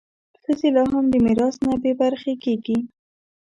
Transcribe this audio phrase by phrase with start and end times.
[0.43, 2.77] ښځې لا هم د میراث نه بې برخې کېږي.